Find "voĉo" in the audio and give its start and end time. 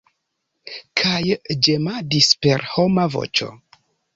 3.19-3.53